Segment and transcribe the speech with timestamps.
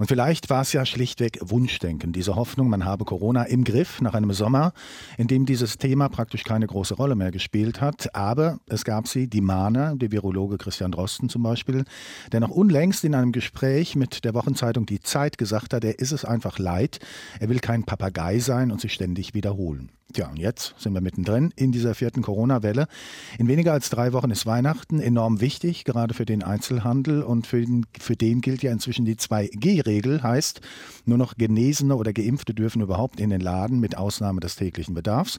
[0.00, 4.14] Und vielleicht war es ja schlichtweg Wunschdenken, diese Hoffnung, man habe Corona im Griff nach
[4.14, 4.72] einem Sommer,
[5.18, 8.14] in dem dieses Thema praktisch keine große Rolle mehr gespielt hat.
[8.14, 11.84] Aber es gab sie, die Mahner, der Virologe Christian Drosten zum Beispiel,
[12.32, 16.12] der noch unlängst in einem Gespräch mit der Wochenzeitung Die Zeit gesagt hat, er ist
[16.12, 17.00] es einfach leid,
[17.38, 19.90] er will kein Papagei sein und sich ständig wiederholen.
[20.12, 22.88] Tja, und jetzt sind wir mittendrin in dieser vierten Corona-Welle.
[23.38, 27.22] In weniger als drei Wochen ist Weihnachten enorm wichtig, gerade für den Einzelhandel.
[27.22, 30.60] Und für den, für den gilt ja inzwischen die 2G-Regel, heißt,
[31.06, 35.38] nur noch Genesene oder Geimpfte dürfen überhaupt in den Laden, mit Ausnahme des täglichen Bedarfs.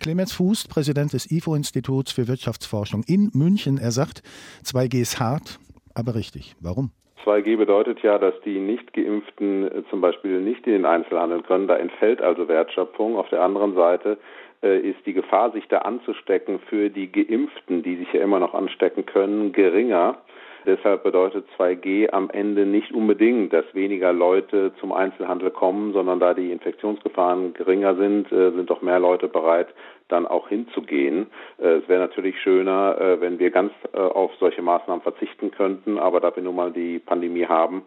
[0.00, 4.22] Clemens Fuß, Präsident des IFO-Instituts für Wirtschaftsforschung in München, er sagt,
[4.64, 5.58] 2G ist hart,
[5.94, 6.54] aber richtig.
[6.60, 6.90] Warum?
[7.24, 11.68] 2G bedeutet ja, dass die Nicht-Geimpften äh, zum Beispiel nicht in den Einzelhandel können.
[11.68, 13.16] Da entfällt also Wertschöpfung.
[13.16, 14.18] Auf der anderen Seite
[14.62, 18.54] äh, ist die Gefahr, sich da anzustecken für die Geimpften, die sich ja immer noch
[18.54, 20.18] anstecken können, geringer.
[20.64, 26.34] Deshalb bedeutet 2G am Ende nicht unbedingt, dass weniger Leute zum Einzelhandel kommen, sondern da
[26.34, 29.68] die Infektionsgefahren geringer sind, äh, sind doch mehr Leute bereit,
[30.08, 31.26] dann auch hinzugehen.
[31.58, 36.20] Äh, es wäre natürlich schöner, äh, wenn wir ganz auf solche Maßnahmen verzichten könnten, aber
[36.20, 37.82] da wir nun mal die Pandemie haben,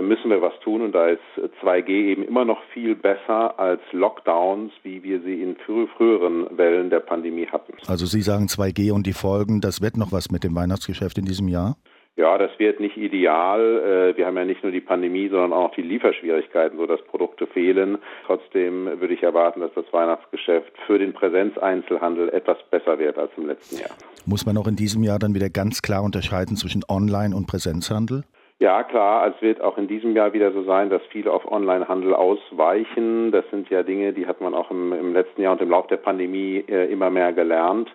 [0.00, 1.20] müssen wir was tun und da ist
[1.60, 7.00] 2G eben immer noch viel besser als Lockdowns, wie wir sie in früheren Wellen der
[7.00, 7.72] Pandemie hatten.
[7.88, 11.24] Also Sie sagen 2G und die Folgen, das wird noch was mit dem Weihnachtsgeschäft in
[11.24, 11.76] diesem Jahr?
[12.20, 14.12] Ja, das wird nicht ideal.
[14.12, 17.46] Äh, wir haben ja nicht nur die Pandemie, sondern auch die Lieferschwierigkeiten, so dass Produkte
[17.46, 17.96] fehlen.
[18.26, 23.46] Trotzdem würde ich erwarten, dass das Weihnachtsgeschäft für den Präsenzeinzelhandel etwas besser wird als im
[23.46, 23.92] letzten Jahr.
[24.26, 28.24] Muss man auch in diesem Jahr dann wieder ganz klar unterscheiden zwischen Online- und Präsenzhandel?
[28.58, 32.14] Ja, klar, es wird auch in diesem Jahr wieder so sein, dass viele auf Onlinehandel
[32.14, 33.32] ausweichen.
[33.32, 35.88] Das sind ja Dinge, die hat man auch im, im letzten Jahr und im Laufe
[35.88, 37.88] der Pandemie äh, immer mehr gelernt.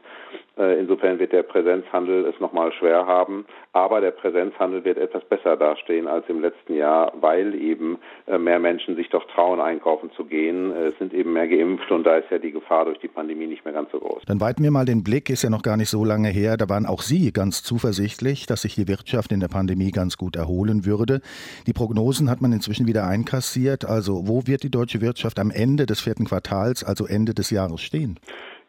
[0.58, 3.46] Äh, insofern wird der Präsenzhandel es nochmal schwer haben.
[3.74, 8.60] Aber der Präsenzhandel wird etwas besser dastehen als im letzten Jahr, weil eben äh, mehr
[8.60, 10.72] Menschen sich doch trauen, einkaufen zu gehen.
[10.72, 13.48] Äh, es sind eben mehr geimpft und da ist ja die Gefahr durch die Pandemie
[13.48, 14.24] nicht mehr ganz so groß.
[14.28, 16.56] Dann weiten wir mal den Blick, ist ja noch gar nicht so lange her.
[16.56, 20.38] Da waren auch Sie ganz zuversichtlich, dass sich die Wirtschaft in der Pandemie ganz gut
[20.38, 21.20] erholen würde.
[21.68, 23.84] Die Prognosen hat man inzwischen wieder einkassiert.
[23.84, 27.82] Also wo wird die deutsche Wirtschaft am Ende des vierten Quartals, also Ende des Jahres
[27.82, 28.18] stehen?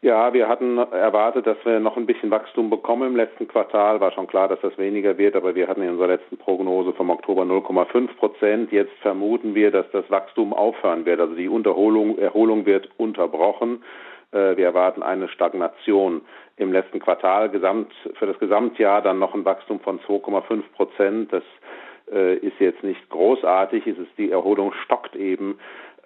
[0.01, 3.99] Ja, wir hatten erwartet, dass wir noch ein bisschen Wachstum bekommen im letzten Quartal.
[3.99, 7.09] War schon klar, dass das weniger wird, aber wir hatten in unserer letzten Prognose vom
[7.09, 8.71] Oktober 0,5 Prozent.
[8.71, 11.19] Jetzt vermuten wir, dass das Wachstum aufhören wird.
[11.19, 13.83] Also die Unterholung, Erholung wird unterbrochen.
[14.31, 16.21] Äh, wir erwarten eine Stagnation
[16.57, 17.49] im letzten Quartal.
[17.49, 21.33] Gesamt, für das Gesamtjahr dann noch ein Wachstum von 2,5 Prozent.
[21.33, 21.43] Das
[22.11, 23.87] äh, ist jetzt nicht großartig.
[23.87, 25.57] Es ist die Erholung stockt eben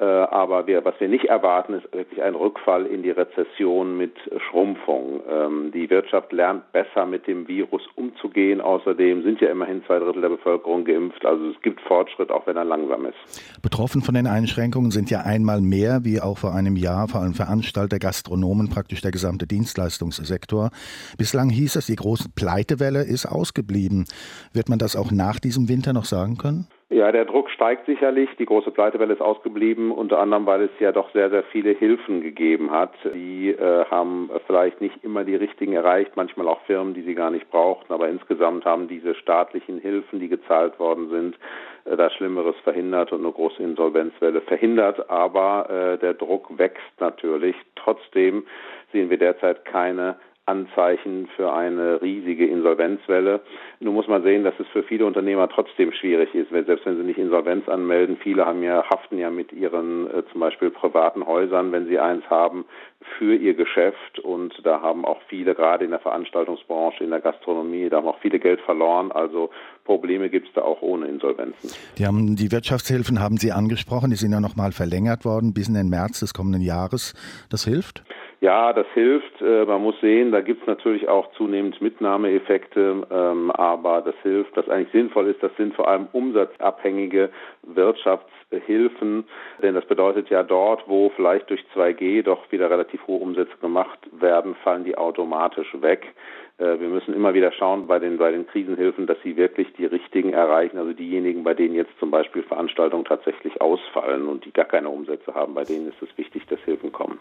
[0.05, 4.13] aber wir, was wir nicht erwarten, ist wirklich ein Rückfall in die Rezession mit
[4.49, 5.21] Schrumpfung.
[5.29, 8.61] Ähm, die Wirtschaft lernt besser mit dem Virus umzugehen.
[8.61, 11.23] Außerdem sind ja immerhin zwei Drittel der Bevölkerung geimpft.
[11.25, 13.61] Also es gibt Fortschritt, auch wenn er langsam ist.
[13.61, 17.33] Betroffen von den Einschränkungen sind ja einmal mehr, wie auch vor einem Jahr, vor allem
[17.33, 20.71] Veranstalter, Gastronomen, praktisch der gesamte Dienstleistungssektor.
[21.17, 24.05] Bislang hieß es, die große Pleitewelle ist ausgeblieben.
[24.51, 26.67] Wird man das auch nach diesem Winter noch sagen können?
[26.93, 28.29] Ja, der Druck steigt sicherlich.
[28.37, 32.19] Die große Pleitewelle ist ausgeblieben, unter anderem, weil es ja doch sehr, sehr viele Hilfen
[32.19, 32.91] gegeben hat.
[33.15, 37.31] Die äh, haben vielleicht nicht immer die richtigen erreicht, manchmal auch Firmen, die sie gar
[37.31, 37.93] nicht brauchten.
[37.93, 41.39] Aber insgesamt haben diese staatlichen Hilfen, die gezahlt worden sind,
[41.85, 45.09] äh, das Schlimmeres verhindert und eine große Insolvenzwelle verhindert.
[45.09, 47.55] Aber äh, der Druck wächst natürlich.
[47.75, 48.43] Trotzdem
[48.91, 53.41] sehen wir derzeit keine Anzeichen für eine riesige Insolvenzwelle.
[53.79, 57.03] Nun muss man sehen, dass es für viele Unternehmer trotzdem schwierig ist, selbst wenn sie
[57.03, 58.17] nicht Insolvenz anmelden.
[58.17, 62.23] Viele haben ja, haften ja mit ihren äh, zum Beispiel privaten Häusern, wenn sie eins
[62.29, 62.65] haben,
[63.17, 64.19] für ihr Geschäft.
[64.19, 68.19] Und da haben auch viele, gerade in der Veranstaltungsbranche, in der Gastronomie, da haben auch
[68.19, 69.11] viele Geld verloren.
[69.11, 69.51] Also
[69.85, 71.71] Probleme gibt es da auch ohne Insolvenzen.
[71.97, 75.75] Die, haben, die Wirtschaftshilfen haben Sie angesprochen, die sind ja nochmal verlängert worden bis in
[75.75, 77.13] den März des kommenden Jahres.
[77.49, 78.03] Das hilft?
[78.41, 79.39] Ja, das hilft.
[79.39, 84.57] Äh, man muss sehen, da gibt es natürlich auch zunehmend Mitnahmeeffekte, ähm, aber das hilft.
[84.57, 87.29] Was eigentlich sinnvoll ist, das sind vor allem umsatzabhängige
[88.51, 89.25] Wirtschaftshilfen,
[89.61, 93.99] denn das bedeutet ja dort, wo vielleicht durch 2G doch wieder relativ hohe Umsätze gemacht
[94.11, 96.05] werden, fallen die automatisch weg.
[96.57, 99.85] Äh, wir müssen immer wieder schauen bei den, bei den Krisenhilfen, dass sie wirklich die
[99.85, 104.65] richtigen erreichen, also diejenigen, bei denen jetzt zum Beispiel Veranstaltungen tatsächlich ausfallen und die gar
[104.65, 107.19] keine Umsätze haben, bei denen ist es wichtig, dass Hilfen kommen.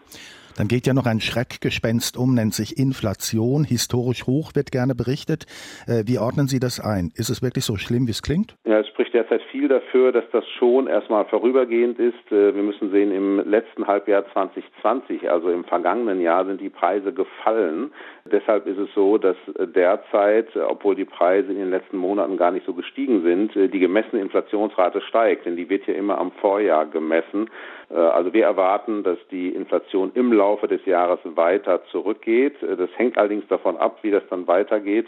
[0.57, 3.63] Dann geht ja noch ein Schreckgespenst um, nennt sich Inflation.
[3.63, 5.45] Historisch hoch wird gerne berichtet.
[5.87, 7.11] Äh, wie ordnen Sie das ein?
[7.15, 8.55] Ist es wirklich so schlimm, wie es klingt?
[8.65, 12.31] Ja, es spricht derzeit viel dafür, dass das schon erstmal vorübergehend ist.
[12.31, 17.13] Äh, wir müssen sehen, im letzten Halbjahr 2020, also im vergangenen Jahr, sind die Preise
[17.13, 17.91] gefallen.
[18.31, 19.35] Deshalb ist es so, dass
[19.75, 24.21] derzeit, obwohl die Preise in den letzten Monaten gar nicht so gestiegen sind, die gemessene
[24.21, 27.49] Inflationsrate steigt, denn die wird ja immer am Vorjahr gemessen.
[27.89, 32.55] Also wir erwarten, dass die Inflation im Laufe des Jahres weiter zurückgeht.
[32.61, 35.07] Das hängt allerdings davon ab, wie das dann weitergeht.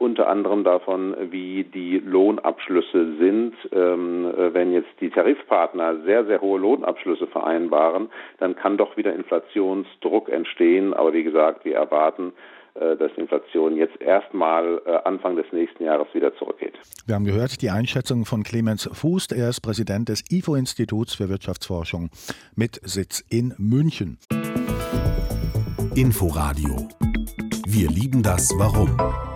[0.00, 3.54] Unter anderem davon, wie die Lohnabschlüsse sind.
[3.72, 10.28] Ähm, wenn jetzt die Tarifpartner sehr, sehr hohe Lohnabschlüsse vereinbaren, dann kann doch wieder Inflationsdruck
[10.28, 10.92] entstehen.
[10.92, 12.63] Aber wie gesagt, wir erwarten, äh,
[12.96, 16.74] dass die Inflation jetzt erstmal äh, Anfang des nächsten Jahres wieder zurückgeht.
[17.06, 19.32] Wir haben gehört die Einschätzung von Clemens Fußt.
[19.32, 22.10] Er ist Präsident des IFO-Instituts für Wirtschaftsforschung
[22.54, 24.18] mit Sitz in München.
[25.94, 26.88] Inforadio.
[27.66, 29.33] Wir lieben das Warum.